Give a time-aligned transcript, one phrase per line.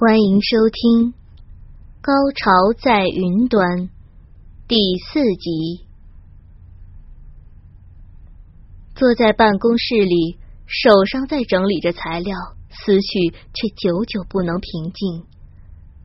[0.00, 1.12] 欢迎收听
[2.00, 3.62] 《高潮在云端》
[4.66, 5.84] 第四集。
[8.94, 12.34] 坐在办公室里，手上在整理着材料，
[12.70, 15.26] 思绪却久久不能平静。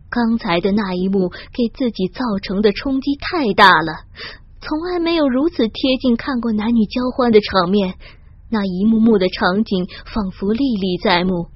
[0.10, 3.94] 刚才的那一幕给自己造成的冲击太大了，
[4.60, 7.96] 从来没有如此贴近看过男女交欢的场面，
[8.50, 11.48] 那一幕幕的场景仿佛历历在目。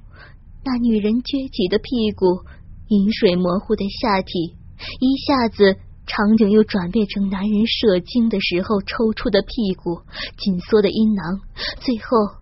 [0.64, 2.46] 那女人撅起的屁股，
[2.90, 4.56] 饮水模糊的下体，
[5.00, 10.02] 一下子场景又转变成男人射精的时候抽搐的屁股、
[10.38, 11.42] 紧缩的阴囊，
[11.80, 12.42] 最后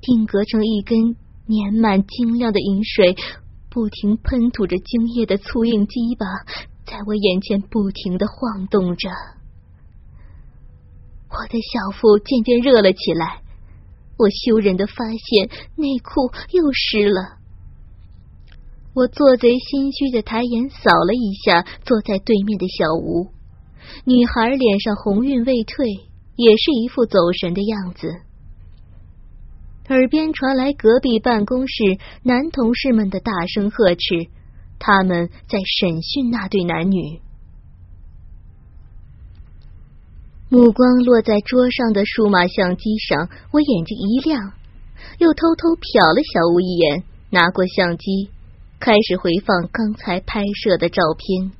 [0.00, 1.14] 定格成一根
[1.46, 3.16] 粘满晶亮的饮水，
[3.70, 6.26] 不停喷吐着精液的粗硬鸡巴，
[6.84, 9.08] 在我眼前不停的晃动着。
[11.30, 13.40] 我的小腹渐渐热了起来，
[14.18, 17.38] 我羞忍的发现内裤又湿了。
[18.94, 23.28] 我做贼心虚的抬眼扫了一下坐在对面的小吴，
[24.04, 25.86] 女孩脸上红晕未退，
[26.36, 28.08] 也是一副走神的样子。
[29.88, 34.28] 耳边传来隔壁办公室男同事们的大声呵斥，
[34.78, 37.20] 他们在审讯那对男女。
[40.50, 44.52] 目光落在桌上的数码相机上，我眼睛一亮，
[45.18, 48.28] 又偷偷瞟了小吴一眼，拿过相机。
[48.84, 51.52] 开始回放刚才拍摄的照片，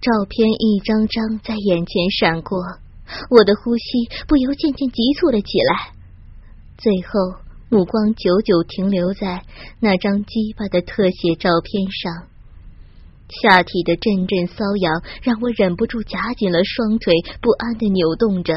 [0.00, 2.60] 照片一张张在眼前闪过，
[3.28, 3.84] 我的呼吸
[4.28, 5.90] 不由渐渐急促了起来。
[6.78, 9.42] 最后，目光久久停留在
[9.80, 12.28] 那张鸡巴的特写照片上，
[13.28, 18.54] 下体的阵阵瘙痒让我忍不住夹紧了双腿，不安的扭动着，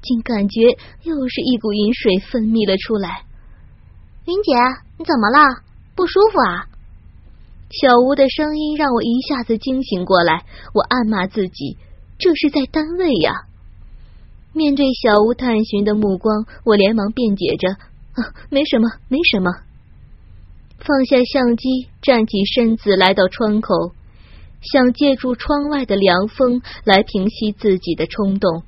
[0.00, 0.60] 竟感觉
[1.02, 3.26] 又是一股饮水分泌了出来。
[4.26, 4.54] 云姐，
[4.96, 5.73] 你怎么了？
[5.94, 6.66] 不舒服啊！
[7.70, 11.76] 小吴的声音让我一下子惊醒过来，我暗骂自己，
[12.18, 13.46] 这是在单位呀。
[14.52, 17.70] 面对小吴探寻的目光，我连忙辩解着
[18.14, 19.50] ：“啊，没什么，没什么。”
[20.78, 23.92] 放下相机，站起身子，来到窗口，
[24.60, 28.62] 想借助窗外的凉风来平息自己的冲动，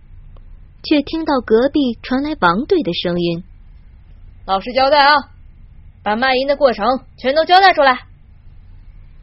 [0.83, 3.45] 却听到隔壁传来王队的声音
[4.47, 5.15] ：“老实交代啊！”
[6.07, 6.87] 把卖淫的过程
[7.17, 8.07] 全都交代出来。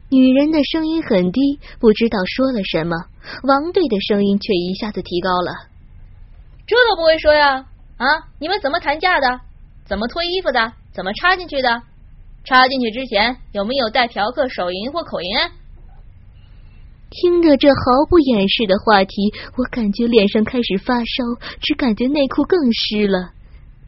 [0.10, 2.98] 女人的声音很低，不知道说了什么。
[3.44, 5.54] 王队的声音却一下子提高了。
[6.68, 7.68] 这都不会说呀？
[7.96, 8.06] 啊，
[8.38, 9.40] 你们怎么谈价的？
[9.86, 10.74] 怎么脱衣服的？
[10.92, 11.84] 怎么插进去的？
[12.44, 15.30] 插进去之前有没有带嫖客手淫或口淫？
[17.12, 23.32] 听着这毫不掩饰的话题，我感觉脸上开始发烧，只感觉内裤更湿了。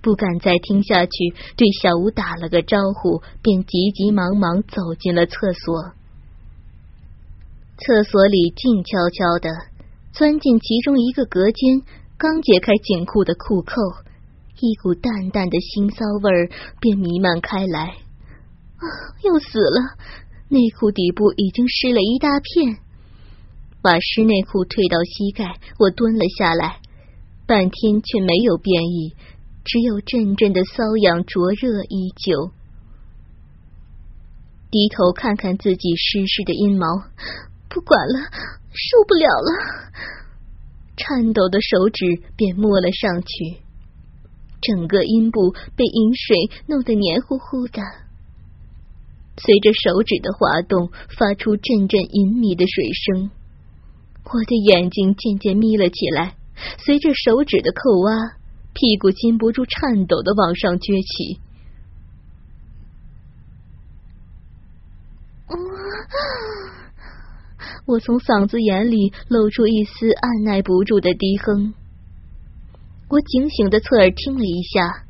[0.06, 5.94] 不敢再听下去，对小吴打了个招呼，便急急忙忙走进了厕所。
[7.80, 9.50] 厕所里静悄悄的，
[10.14, 11.82] 钻进其中一个隔间，
[12.20, 13.74] 刚解开紧裤的裤扣，
[14.60, 16.50] 一股淡淡的腥臊味儿
[16.80, 17.98] 便弥漫开来。
[18.78, 18.86] 啊，
[19.24, 19.98] 要死了！
[20.50, 22.78] 内裤底部已经湿了一大片，
[23.82, 26.78] 把湿内裤退到膝盖，我蹲了下来，
[27.48, 29.16] 半天却没有变异。
[29.66, 32.52] 只有阵阵的瘙痒灼热依旧。
[34.70, 36.86] 低头看看自己湿湿的阴毛，
[37.68, 38.30] 不管了，
[38.72, 39.50] 受不了了。
[40.96, 42.06] 颤抖的手指
[42.38, 43.58] 便摸了上去，
[44.62, 46.38] 整个阴部被饮水
[46.68, 47.81] 弄得黏糊糊的。
[49.38, 53.31] 随着手指的滑动，发出阵阵隐秘的水声。
[54.25, 56.36] 我的眼睛渐渐眯了起来，
[56.86, 58.44] 随着手指的扣挖。
[58.75, 61.39] 屁股禁不住颤抖的往上撅起，
[67.86, 71.74] 我从嗓子眼里露出一丝按耐不住的低哼。
[73.07, 75.06] 我警醒的侧耳听了一下，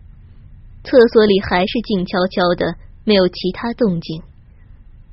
[0.83, 4.21] 厕所里还是静悄悄的，没有其他动静。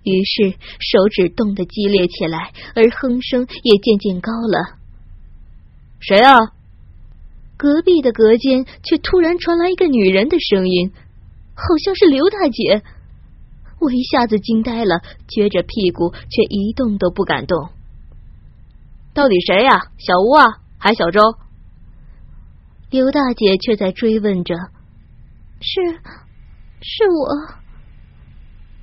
[0.02, 4.76] 于是手指动得激烈起来，而哼声也渐渐高了。
[6.00, 6.52] 谁啊？
[7.62, 10.91] 隔壁的隔间却突然传来一个女人的声音，
[11.55, 12.82] 好像是刘大姐。
[13.79, 17.69] 我一下子惊呆了，撅着屁股却一动都不敢动。
[19.14, 19.93] 到底谁呀？
[19.97, 21.20] 小吴啊，还小周？
[22.91, 24.56] 刘大姐却在追问着
[25.62, 25.81] ：“是，
[26.81, 27.62] 是我。”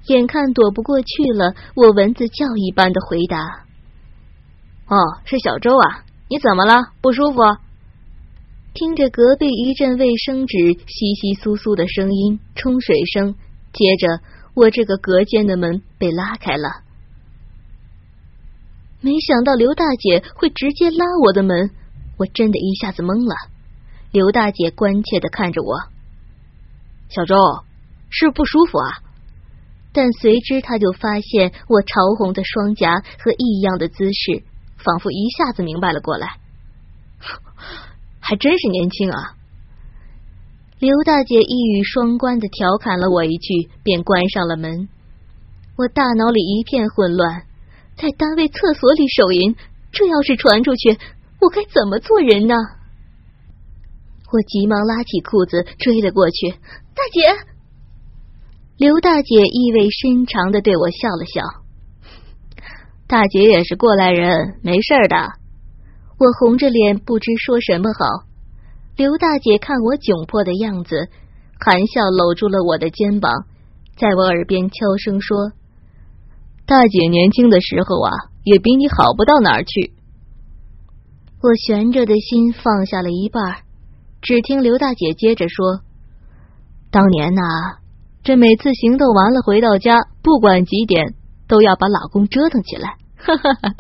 [0.07, 3.65] 眼看躲不过去了，我蚊子叫一般的回答
[4.87, 6.93] ：“哦，是小周啊，你怎么了？
[7.01, 7.39] 不舒服？”
[8.73, 10.55] 听着隔壁一阵卫生纸
[10.87, 13.35] 稀稀疏疏的声音，冲水声，
[13.73, 14.21] 接着
[14.53, 16.69] 我这个隔间的门被拉开了。
[19.01, 21.71] 没想到刘大姐会直接拉我的门，
[22.17, 23.35] 我真的一下子懵了。
[24.11, 25.75] 刘大姐关切的看着我
[27.09, 27.35] ：“小周，
[28.09, 28.89] 是不舒服啊？”
[29.91, 34.43] 但随之她就发现我潮红的双颊和异样的姿势，
[34.77, 36.37] 仿佛一下子明白了过来。
[38.29, 39.33] 还真是年轻啊！
[40.77, 44.87] 刘大姐一语双关的调侃了我一句，便关上了门。
[45.75, 47.41] 我大脑里一片混乱。
[47.97, 49.55] 在单位厕所里手淫，
[49.91, 50.99] 这要是传出去，
[51.41, 52.53] 我该怎么做人呢？
[54.31, 56.51] 我急忙拉起裤子追了过去。
[56.51, 57.21] 大姐，
[58.77, 61.41] 刘大姐意味深长的对我笑了笑。
[63.07, 65.38] 大姐也是过来人，没事的。
[66.19, 68.27] 我红着脸不知说什么好。
[68.97, 71.07] 刘大姐看我窘迫的样子，
[71.57, 73.31] 含笑搂住了我的肩膀，
[73.95, 75.53] 在我耳边悄声说。
[76.65, 78.11] 大姐年轻的时候啊，
[78.43, 79.93] 也比你好不到哪儿去。
[81.41, 83.63] 我悬着的心放下了一半，
[84.21, 85.79] 只听刘大姐接着说
[86.91, 87.41] ：“当年呐，
[88.23, 91.15] 这每次行动完了回到家，不管几点，
[91.47, 93.73] 都要把老公折腾起来。”哈哈哈！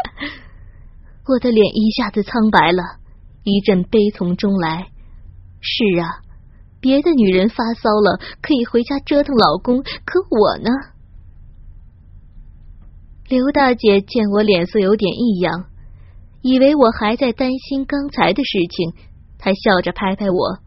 [1.29, 2.81] 我的脸一下子苍白了，
[3.43, 4.87] 一阵悲从中来。
[5.61, 6.25] 是啊，
[6.81, 10.71] 别的女人发骚了可以回家折腾老公，可我呢？
[13.27, 15.65] 刘大姐见我脸色有点异样，
[16.41, 18.93] 以为我还在担心刚才的事情，
[19.37, 20.57] 她笑着拍拍我：“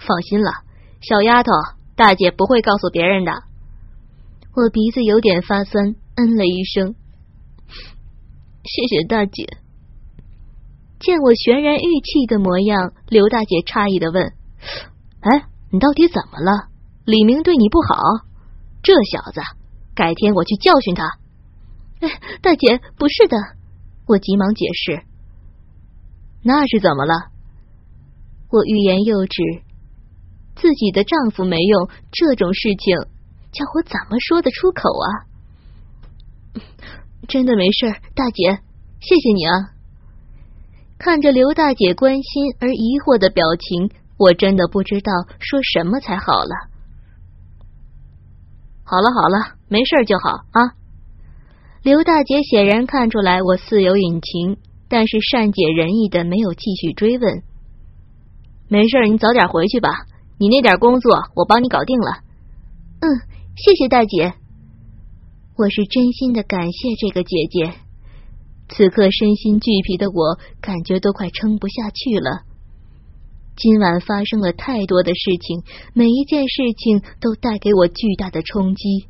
[0.00, 0.52] 放心了，
[1.02, 1.52] 小丫头，
[1.96, 3.32] 大姐不会告诉别人的。”
[4.56, 6.94] 我鼻子有点发酸，嗯了一声
[8.64, 9.46] ：“谢谢大姐。”
[11.00, 14.32] 见我悬然欲泣的模样，刘大姐诧异的问
[15.20, 16.68] ：“哎，你到底怎么了？
[17.04, 18.24] 李明对你不好？
[18.82, 19.40] 这小子，
[19.94, 21.04] 改天我去教训他。”
[22.00, 22.08] 哎
[22.40, 23.36] 大姐，不是的，
[24.06, 25.02] 我急忙解释。
[26.42, 27.30] 那是怎么了？
[28.50, 29.42] 我欲言又止，
[30.54, 32.96] 自己的丈夫没用，这种事情
[33.52, 35.08] 叫我怎么说得出口啊？
[37.26, 38.58] 真的没事，大姐，
[39.00, 39.70] 谢谢你啊！
[40.98, 46.54] 看着刘大姐关心而疑惑的表情，我真的不知道说什么才好了。
[48.84, 50.74] 好了好了，没事就好啊。
[51.82, 54.56] 刘大姐显然看出来我似有隐情，
[54.88, 57.42] 但是善解人意的没有继续追问。
[58.68, 59.90] 没事，你早点回去吧。
[60.38, 62.22] 你那点工作我帮你搞定了。
[63.00, 63.06] 嗯，
[63.56, 64.34] 谢谢大姐。
[65.56, 67.74] 我是真心的感谢这个姐姐。
[68.68, 72.42] 此刻身心俱疲的我，感觉都快撑不下去了。
[73.56, 75.62] 今晚发生了太多的事情，
[75.92, 79.06] 每一件事情都带给我巨大的冲击。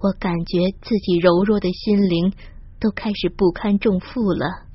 [0.00, 2.32] 我感觉自己柔弱的心灵
[2.80, 4.66] 都开始不堪重负了。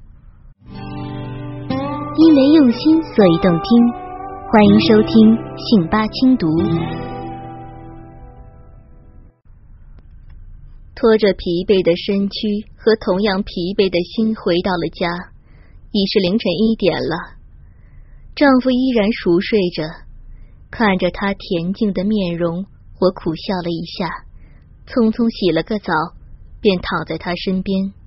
[2.16, 3.92] 因为用心，所以动听。
[4.50, 6.48] 欢迎收听信八轻读。
[11.02, 15.34] 拖着疲惫的身躯和同样疲惫的心回到了家，
[15.90, 17.42] 已是凌晨一点了。
[18.38, 19.82] 丈夫依然熟睡着，
[20.70, 22.70] 看着他恬静的面容，
[23.02, 24.30] 我苦笑了一下。
[24.86, 25.90] 匆匆洗了个澡，
[26.62, 27.98] 便躺在他身边。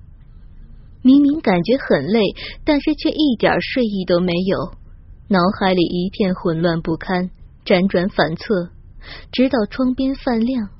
[1.03, 2.23] 明明感觉很累，
[2.63, 4.71] 但是却一点睡意都没有，
[5.27, 7.29] 脑海里一片混乱不堪，
[7.67, 8.71] 辗转反侧，
[9.35, 10.71] 直到窗边泛亮，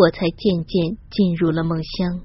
[0.00, 2.20] 我才渐渐进入了梦乡。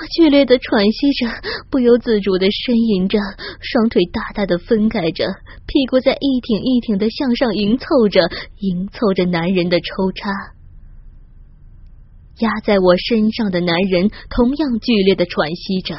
[0.00, 1.26] 我剧烈的喘息着，
[1.70, 3.18] 不由自主的呻吟着，
[3.60, 5.24] 双腿大大的分开着，
[5.66, 10.28] 屁股在一挺一挺的向上迎凑着，迎凑着男人的抽插。
[12.40, 15.96] 压在我身上的男人同样剧烈的喘息着，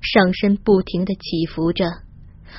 [0.00, 1.86] 上身不停的起伏着。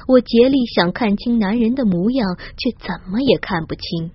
[0.08, 4.12] 我竭力想看清男人的模样，却怎么也看不清。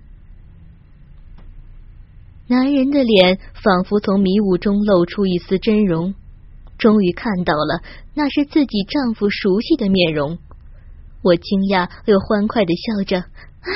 [2.47, 6.15] 男人的脸仿佛从迷雾中露出一丝真容，
[6.77, 7.83] 终于看到了，
[8.15, 10.39] 那是自己丈夫熟悉的面容。
[11.21, 13.19] 我惊讶又欢快的笑着
[13.61, 13.69] ：“啊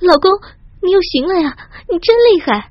[0.00, 0.30] 老公，
[0.82, 1.56] 你又行了呀，
[1.90, 2.70] 你真厉害！”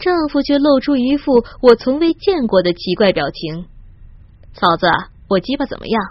[0.00, 3.66] 丈夫却露出一副我从未见过的奇怪表情
[4.52, 4.86] ：“嫂子，
[5.28, 6.02] 我鸡巴怎么样？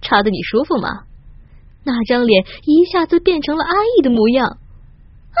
[0.00, 1.04] 插的你舒服吗？”
[1.84, 4.48] 那张脸一下子变成了阿义的模样。
[4.48, 5.40] 啊！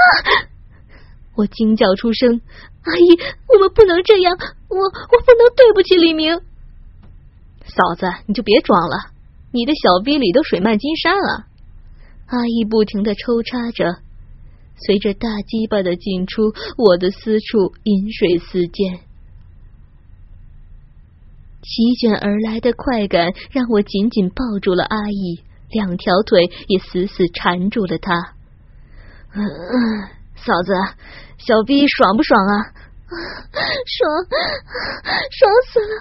[1.36, 2.40] 我惊叫出声
[2.84, 3.18] ：“阿姨，
[3.52, 4.36] 我们不能这样，
[4.68, 6.40] 我我不能对不起李明。”
[7.66, 9.10] 嫂子，你就别装了，
[9.52, 11.46] 你的小逼里都水漫金山了。
[12.26, 13.98] 阿姨不停的抽插着，
[14.76, 19.00] 随着大鸡巴的进出，我的私处饮水思溅，
[21.66, 28.14] 席卷而来的快感让我紧紧抱住了阿姨，两条腿也死死缠住了她。
[29.34, 29.42] 嗯，
[30.36, 30.72] 嫂子，
[31.38, 32.70] 小逼爽不爽啊？
[33.10, 34.10] 爽，
[35.30, 35.92] 爽死了！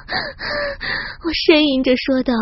[1.25, 2.33] 我呻吟着说道：“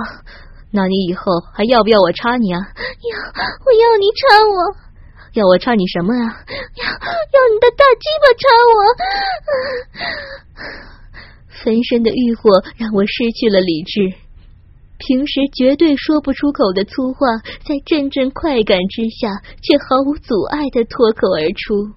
[0.72, 3.18] 那你以后还要不要我插你啊？”“要，
[3.64, 4.76] 我要你插我。
[5.36, 6.44] ”“要我插你什么啊
[6.76, 8.78] ？”“要，要你的大鸡巴插我。”
[11.64, 14.14] 焚身的欲火让我失去了理智，
[14.98, 21.94] 平时绝对说不出口的粗话，在阵阵快感之下，却毫无阻碍的脱口而出。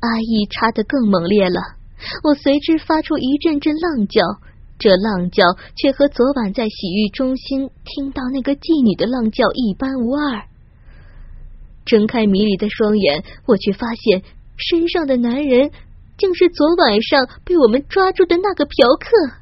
[0.00, 1.60] 阿义插得更猛烈了，
[2.24, 4.20] 我随之发出一阵阵浪叫，
[4.78, 5.44] 这浪叫
[5.76, 10.42] 却和昨晚在洗浴中心听到那个妓女的浪叫一般无二。
[11.84, 14.22] 睁开迷离的双眼，我却发现
[14.56, 15.70] 身上的男人
[16.22, 19.34] 竟是昨晚上被我们抓住的那个嫖客。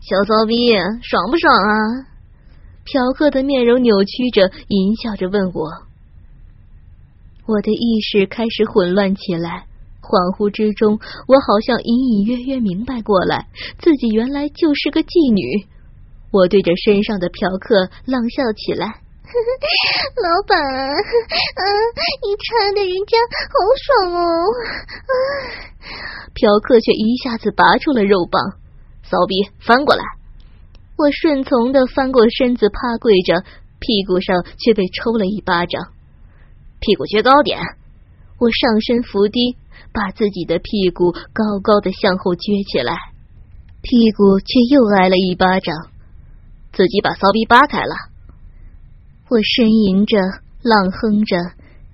[0.00, 2.10] 小骚逼，爽不爽啊？
[2.84, 5.70] 嫖客的面容扭曲着，淫笑着问我。
[7.46, 9.66] 我的意识开始混乱起来，
[10.02, 13.46] 恍惚之中，我好像隐隐约约明白过来，
[13.78, 15.68] 自己原来就是个妓女。
[16.32, 19.02] 我对着身上的嫖客冷笑起来
[20.22, 21.62] ：“老板，啊，
[22.22, 23.18] 你插的人家
[23.50, 24.22] 好爽哦！”
[25.02, 25.12] 啊
[26.34, 28.40] 嫖客却一下子拔出了肉棒，
[29.02, 30.04] 骚逼翻过来。
[30.96, 33.42] 我顺从的翻过身子，趴跪着，
[33.80, 35.92] 屁股上却被抽了一巴掌。
[36.78, 37.58] 屁股撅高点，
[38.38, 39.56] 我上身伏低，
[39.92, 42.94] 把自己的屁股高高的向后撅起来，
[43.82, 45.74] 屁股却又挨了一巴掌，
[46.72, 47.94] 自己把骚逼扒开了。
[49.28, 50.16] 我呻吟着，
[50.62, 51.34] 浪哼着，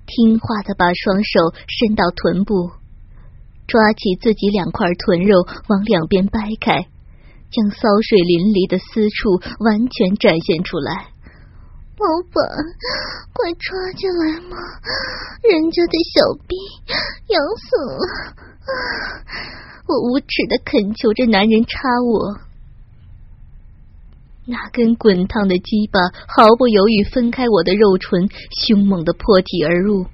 [0.05, 2.69] 听话的把双手伸到臀部，
[3.65, 6.85] 抓起自己两块臀肉往两边掰开，
[7.49, 11.09] 将骚水淋漓的私处完全展现出来。
[11.97, 12.37] 老板，
[13.33, 14.53] 快抓进来嘛！
[15.41, 16.53] 人家的小逼
[17.33, 18.05] 痒死了！
[19.89, 22.37] 我无耻的恳求着男人插我，
[24.45, 28.27] 那根滚烫的鸡巴毫不犹豫分开我的肉唇，
[28.65, 30.05] 凶猛的破体而入。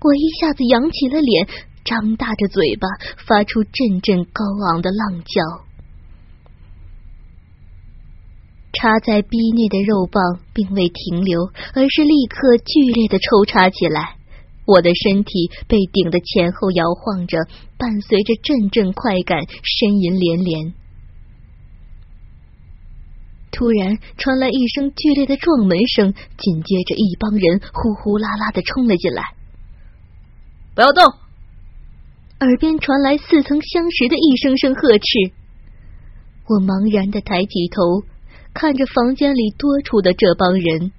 [0.00, 1.48] 我一下子扬起了脸，
[1.84, 2.86] 张大着嘴巴，
[3.26, 5.64] 发出阵阵高昂的浪叫。
[8.74, 14.16] 插在逼内的肉棒并未停留，而是立刻剧烈的抽插起来。
[14.66, 17.38] 我的身体被顶得前后摇晃着，
[17.78, 20.74] 伴随着阵阵快感，呻吟连连。
[23.50, 29.22] 突然传来一声剧烈的撞门声，紧接着一帮人呼呼啦啦的冲了进来。
[30.74, 31.04] 不要动！
[32.40, 35.32] 耳边传来似曾相识的一声声呵斥。
[36.46, 38.06] 我茫然的抬起头。
[38.54, 40.90] 看着房间里多出的这帮人，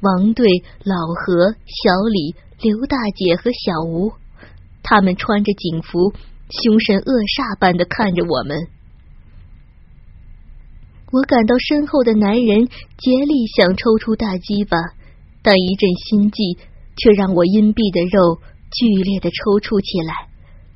[0.00, 0.48] 王队、
[0.82, 4.12] 老何、小李、刘大姐和小吴，
[4.82, 6.14] 他们穿着警服，
[6.48, 8.56] 凶神恶煞般的看着我们。
[11.16, 12.66] 我感到身后的男人
[12.98, 14.76] 竭力想抽出大鸡巴，
[15.42, 16.58] 但一阵心悸
[16.94, 20.28] 却让我阴蔽的肉剧烈的抽搐起来，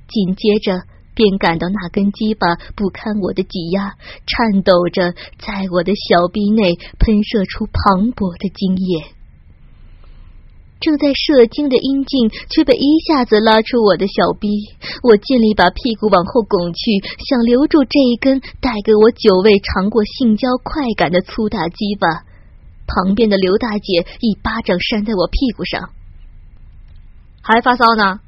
[0.08, 0.88] 紧接着。
[1.12, 3.92] 便感到那根鸡巴不堪我的挤压，
[4.24, 9.19] 颤抖着在我的小臂内喷射出磅礴的精液。
[10.80, 14.48] 正在射精的阴茎却被一下子拉出我的小逼，
[15.02, 22.08] 我尽力把屁股往后拱去，想留住这一根带给我久未尝过性交快感的粗大鸡巴。
[22.86, 25.90] 旁边的刘大姐一巴掌扇在我屁股上，
[27.42, 28.20] 还发骚呢？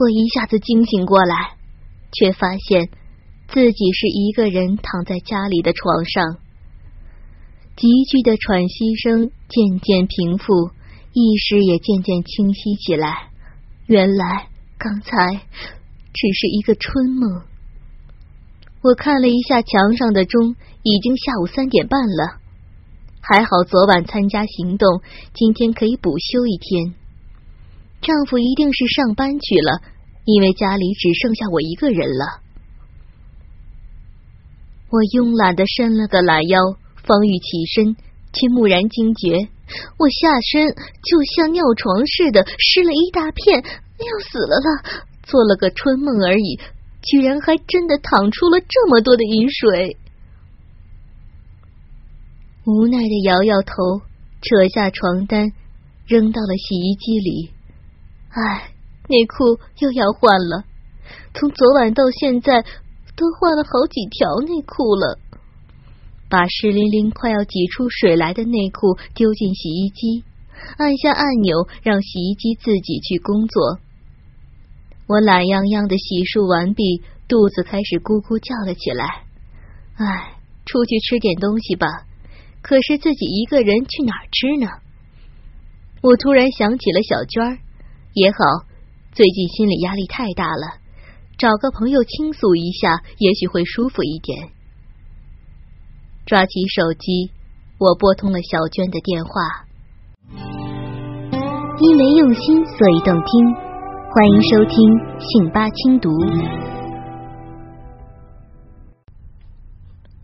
[0.00, 1.58] 我一下子惊醒过来。
[2.10, 2.88] 却发现
[3.52, 6.38] 自己是一个人躺在家里的床上，
[7.76, 10.70] 急剧的喘息声渐渐平复，
[11.20, 13.30] 意识也渐渐清晰起来。
[13.86, 14.46] 原来
[14.78, 15.34] 刚才
[16.12, 17.42] 只是一个春梦。
[18.82, 22.38] 我看了一下墙上的钟，已经下午三点半了。
[23.20, 25.02] 还好昨晚参加行动，
[25.34, 26.94] 今天可以补休一天。
[28.00, 29.82] 丈夫一定是上班去了，
[30.24, 32.42] 因为家里只剩下我一个人了。
[34.90, 36.60] 我慵懒的伸了个懒腰，
[37.04, 37.96] 方欲起身，
[38.32, 39.48] 却蓦然惊觉，
[39.98, 45.04] 我下身就像尿床似的湿了一大片，要死了啦！
[45.22, 46.58] 做了个春梦而已，
[47.02, 49.96] 居然还真的淌出了这么多的雨水。
[52.64, 54.00] 无奈的摇摇头，
[54.40, 55.52] 扯下床单，
[56.06, 57.50] 扔到了洗衣机里。
[58.30, 58.72] 唉，
[59.08, 60.64] 内裤又要换了，
[61.34, 62.62] 从昨晚到现在
[63.16, 65.18] 都换了好几条内裤了。
[66.28, 70.24] 把湿淋淋、快要挤出水来的内裤丢进洗衣机，
[70.76, 73.78] 按下按钮，让洗衣机自己去工作。
[75.06, 79.24] 我懒洋洋的洗漱完毕，肚子开始咕咕叫了起来。
[79.96, 81.86] 唉，出去吃点东西吧。
[82.60, 84.68] 可是自己一个人去哪儿吃呢？
[86.02, 87.58] 我突然想起了小娟儿，
[88.12, 88.38] 也好，
[89.12, 90.76] 最近心理压力太大了，
[91.38, 94.50] 找个朋友倾诉一下，也许会舒服一点。
[96.28, 97.32] 抓起手机，
[97.78, 99.64] 我拨通了小娟的电话。
[101.80, 103.54] 因为用心，所以动听，
[104.12, 104.76] 欢迎收听
[105.18, 106.10] 信八轻读。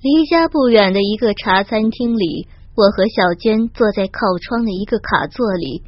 [0.02, 5.84] 离家不远的一个茶餐厅里，我和小娟坐在靠窗的一个卡座里，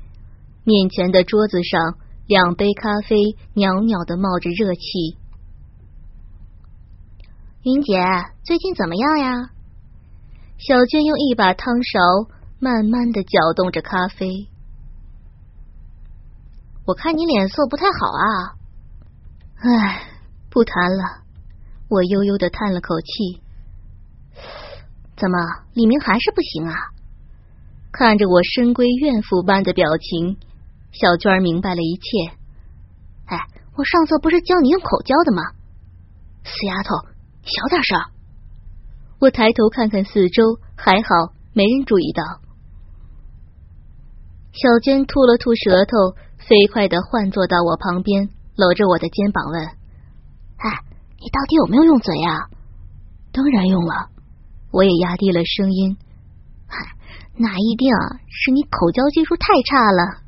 [0.65, 5.19] 面前的桌子上两杯咖啡袅袅的冒着热气。
[7.65, 8.01] 云姐，
[8.47, 9.51] 最近怎么样呀？
[10.59, 12.01] 小娟用一把汤勺
[12.59, 14.49] 慢慢的搅动着咖啡。
[16.87, 18.57] 我看你脸色不太好啊。
[19.59, 20.03] 唉，
[20.51, 21.23] 不谈了。
[21.89, 23.43] 我悠悠的叹了口气。
[25.17, 25.39] 怎么，
[25.75, 26.75] 李明还是不行啊？
[27.93, 30.37] 看着我深闺怨妇般的表情，
[30.93, 32.37] 小娟明白了一切。
[33.27, 33.39] 哎，
[33.77, 35.43] 我上次不是教你用口交的吗？
[36.45, 37.09] 死丫头，
[37.43, 38.16] 小点声！
[39.27, 42.23] 我抬头看看四周，还好没人注意到。
[44.53, 49.67] 小娟吐了吐舌头，飞快的换坐到我旁边，搂着我的肩膀问
[50.63, 50.79] ：“哎，
[51.19, 52.47] 你到底有没有用嘴呀
[53.35, 54.11] ？”“当然用了。”
[54.71, 55.97] 我也压低了声音，
[56.69, 56.95] 嗨，
[57.35, 57.91] 那一定
[58.29, 60.23] 是你口交技术太差了。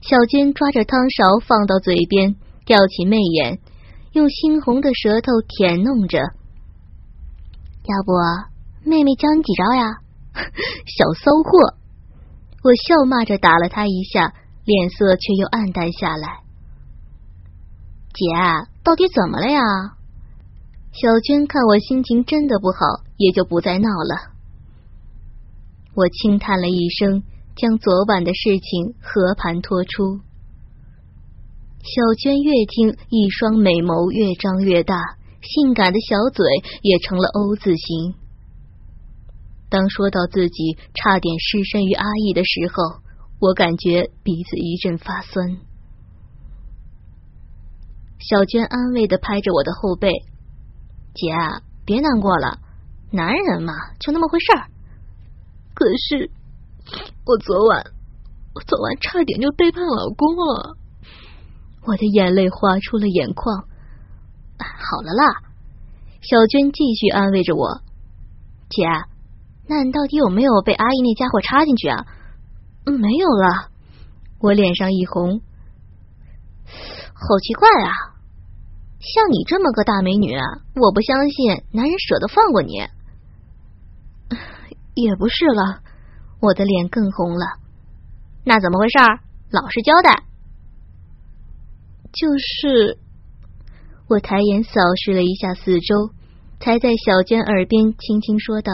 [0.00, 3.58] 小娟抓着汤勺放到嘴边，吊起媚眼，
[4.12, 6.20] 用猩红的舌头舔弄着。
[7.84, 8.12] 要不
[8.88, 10.00] 妹妹教你几招呀？
[10.86, 11.74] 小骚货！
[12.62, 16.40] 我笑骂着打了他一下，脸色却又暗淡下来。
[18.12, 18.24] 姐，
[18.82, 19.60] 到底怎么了呀？
[20.92, 23.10] 小娟看我心情真的不好。
[23.20, 24.32] 也就不再闹了。
[25.94, 27.22] 我轻叹了一声，
[27.54, 30.20] 将昨晚的事情和盘托出。
[31.82, 34.96] 小娟越听，一双美眸越张越大，
[35.42, 36.46] 性感的小嘴
[36.82, 38.14] 也成了 O 字形。
[39.68, 43.02] 当说到自己差点失身于阿义的时候，
[43.40, 45.58] 我感觉鼻子一阵发酸。
[48.18, 50.12] 小娟安慰的拍着我的后背
[51.14, 52.58] ：“姐，啊别难过了。”
[53.12, 54.68] 男人嘛，就那么回事儿。
[55.74, 56.30] 可是
[57.24, 57.84] 我昨晚，
[58.54, 60.76] 我昨晚差点就背叛老公了。
[61.86, 63.69] 我的眼泪划出了眼眶。
[64.64, 65.42] 好了啦，
[66.20, 67.80] 小娟继续安慰着我。
[68.68, 68.84] 姐，
[69.68, 72.06] 那你到底有没有被阿姨那家伙插进去啊？
[72.84, 73.70] 没有了。
[74.40, 75.42] 我脸上一红，
[77.14, 78.16] 好奇怪啊！
[79.00, 80.34] 像你这么个大美女，
[80.74, 82.86] 我不相信男人舍得放过你。
[84.94, 85.82] 也不是了，
[86.40, 87.58] 我的脸更红了。
[88.44, 88.98] 那怎么回事？
[89.50, 90.24] 老实交代。
[92.12, 92.98] 就是，
[94.10, 96.10] 我抬眼扫视了一下四周，
[96.58, 98.72] 才在小娟耳边轻轻说道：“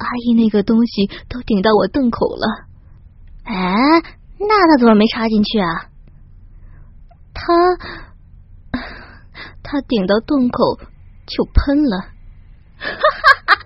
[0.00, 2.64] 阿姨，那个东西都顶到我洞口了。”
[3.44, 3.76] 哎，
[4.38, 5.90] 那他怎么没插进去啊？
[7.34, 7.52] 他，
[9.62, 10.78] 他顶到洞口
[11.26, 11.98] 就喷了。
[12.78, 13.58] 哈哈哈！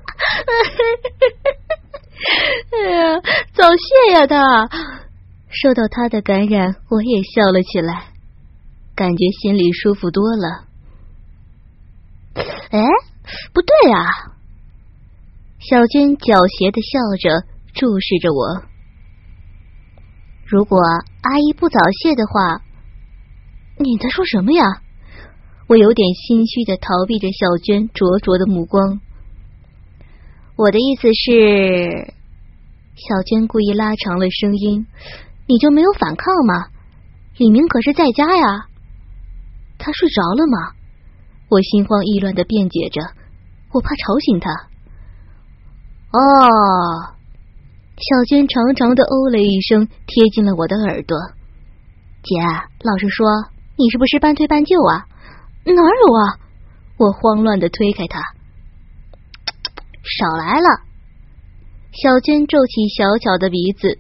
[2.73, 3.21] 哎呀，
[3.55, 4.27] 早泄呀！
[4.27, 4.69] 他
[5.51, 8.09] 受到他的感染，我也笑了起来，
[8.99, 10.65] 感觉心里舒服多了。
[12.35, 12.83] 哎，
[13.53, 14.35] 不对啊！
[15.61, 18.65] 小娟狡黠的笑着，注视着我。
[20.45, 20.81] 如果
[21.23, 22.61] 阿姨不早泄的话，
[23.79, 24.83] 你在说什么呀？
[25.69, 29.01] 我有点心虚的逃避着小娟灼灼的目光。
[30.57, 32.15] 我的意思是，
[32.97, 34.89] 小娟故意拉长了声音
[35.47, 36.67] ：“你就没有反抗吗？
[37.37, 38.68] 李明可是在家呀，
[39.79, 40.75] 他睡着了吗？”
[41.49, 43.01] 我心慌意乱的辩解着，
[43.73, 44.51] 我怕吵醒他。
[46.11, 46.21] 哦，
[47.97, 51.17] 小娟长长的哦了一声，贴近了我的耳朵。
[52.23, 52.37] 姐，
[52.85, 53.27] 老实说，
[53.77, 55.07] 你是不是半推半就啊？
[55.65, 56.39] 哪有啊！
[56.99, 58.21] 我慌乱的推开他。
[60.03, 60.69] 少来了！
[61.93, 63.99] 小娟皱起小巧的鼻子。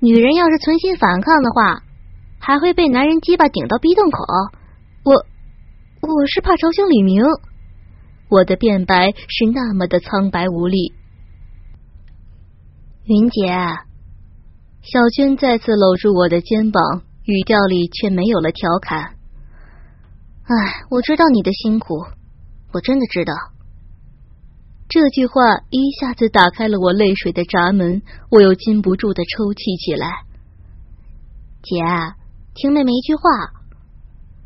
[0.00, 1.83] 女人要是存心反抗的话，
[2.46, 4.22] 还会被男人鸡巴顶到逼洞口。
[5.02, 5.14] 我，
[6.02, 7.24] 我是怕吵醒李明。
[8.28, 10.92] 我的辩白是那么的苍白无力。
[13.06, 13.48] 云姐，
[14.82, 16.82] 小娟再次搂住我的肩膀，
[17.24, 19.14] 语调里却没有了调侃。
[20.42, 22.04] 哎，我知道你的辛苦，
[22.74, 23.32] 我真的知道。
[24.90, 30.24] 这句话一下子打开了我泪水的闸门，我又禁不住的抽泣起来。
[31.62, 31.80] 姐，
[32.54, 33.22] 听妹妹一句话。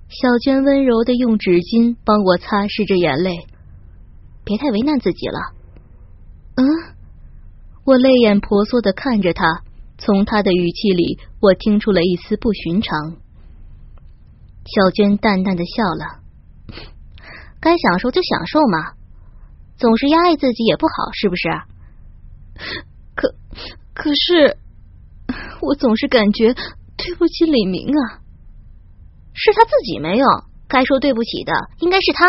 [0.08, 3.46] 小娟温柔的用纸巾帮我擦拭着眼泪，
[4.44, 5.38] 别太为难自己了。
[6.56, 6.64] 嗯，
[7.84, 9.60] 我泪眼婆娑的看着她，
[9.98, 13.18] 从她的语气里，我听出了一丝不寻常。
[14.64, 16.24] 小娟淡淡的笑了，
[17.60, 18.94] 该享受就享受嘛，
[19.76, 21.48] 总是压抑自己也不好，是不是？
[23.14, 23.34] 可
[23.92, 24.56] 可是，
[25.60, 26.54] 我总是感觉
[26.98, 28.20] 对不起李明啊，
[29.32, 30.26] 是他自己没有，
[30.68, 32.26] 该说对不起的应该是他。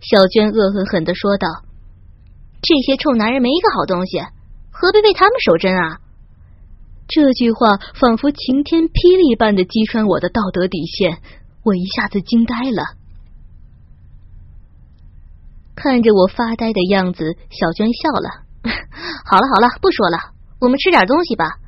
[0.00, 1.46] 小娟恶狠狠的说道
[2.60, 4.18] ：“这些臭男人没一个好东西，
[4.72, 6.00] 何必为他们守贞啊？”
[7.06, 11.22] 这句话仿佛晴天霹雳般的击穿我的道德底线，
[11.62, 12.98] 我一下子惊呆了。
[15.76, 18.28] 看着我发呆的样子，小娟笑了
[19.24, 20.18] ：“好了好了，不说了，
[20.58, 21.58] 我们吃点东西吧。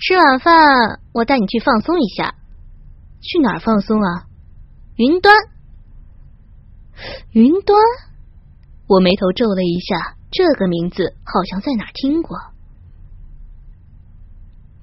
[0.00, 2.36] 吃晚饭，我带你去放松一下。
[3.20, 4.26] 去哪儿放松啊？
[4.94, 5.34] 云端？
[7.32, 7.76] 云端？
[8.86, 12.38] 我眉头皱了一下，这个名字好像在哪听过。”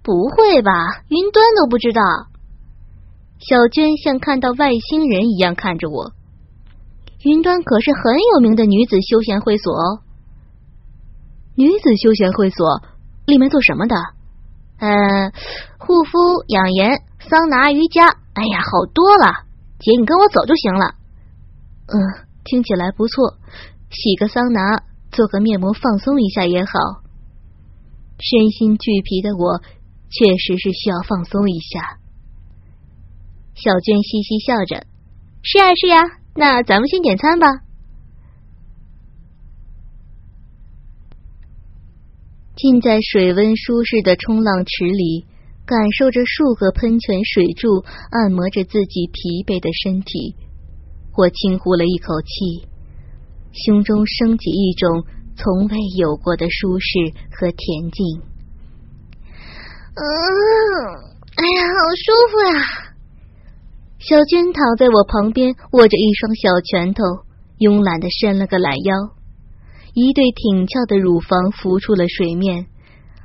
[0.04, 0.71] 不会吧，
[1.08, 2.01] 云端都不知道？
[3.39, 6.12] 小娟像看到外星人一样看着我。
[7.23, 10.01] 云端可是很有名的女子休闲会所哦。
[11.56, 12.82] 女子休闲会所
[13.25, 13.95] 里面做什么的？
[14.78, 15.32] 嗯，
[15.78, 19.46] 护肤、养颜、桑拿、瑜伽，哎呀，好多了。
[19.80, 20.96] 姐，你跟我走就行了。
[21.88, 23.38] 嗯，听起来不错。
[23.90, 26.72] 洗个桑拿，做个面膜，放松一下也好。
[28.20, 29.62] 身心俱疲的我。
[30.08, 31.98] 确实是需要放松一下。
[33.54, 34.86] 小娟嘻嘻笑着
[35.44, 36.04] ：“是呀，是呀，
[36.36, 37.48] 那咱们先点餐吧。”
[42.56, 45.26] 浸在水温舒适的冲浪池里，
[45.65, 50.36] 感受着数个喷泉水柱按摩着自己疲惫的身体，
[51.18, 52.68] 我轻呼了一口气，
[53.52, 55.04] 胸中升起一种
[55.36, 58.22] 从未有过的舒适和恬静。
[59.96, 60.02] 嗯，
[61.36, 62.96] 哎呀，好舒服呀！
[64.00, 67.04] 小娟躺在我旁边，握着一双小拳头，
[67.60, 68.94] 慵懒的伸了个懒腰，
[69.95, 72.67] 一对挺翘的乳房浮出了水面，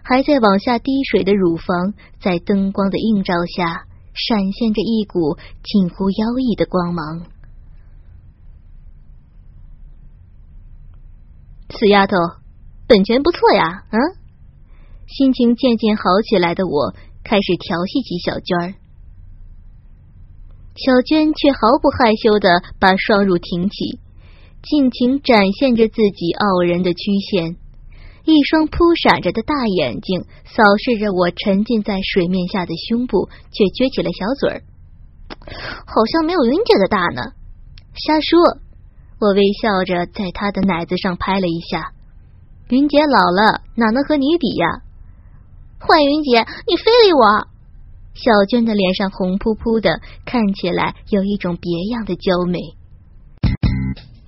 [0.05, 7.27] 还在往下滴水的乳房，在灯光的映照下，闪现着一股近乎妖异的光芒。
[11.71, 12.17] 死丫头，
[12.87, 13.99] 本钱不错呀，嗯。
[15.09, 18.75] 心情渐渐好起来的我，开始调戏起小娟儿。
[20.77, 23.99] 小娟却毫不害羞的把双乳挺起，
[24.63, 27.57] 尽情展现着自己傲人的曲线，
[28.25, 34.63] 一双扑闪着的大眼睛扫视着我沉浸在水面下的胸部，却撅起了小嘴儿，
[35.87, 37.33] 好像没有云姐的大呢。
[37.95, 38.59] 瞎说！
[39.19, 41.93] 我微笑着在她的奶子上拍了一下，
[42.69, 44.83] 云姐老了，哪能和你比呀？
[45.81, 47.49] 坏云姐，你非礼我！
[48.13, 52.59] 小娟的脸上红扑扑的，看起来有一种别样的娇美。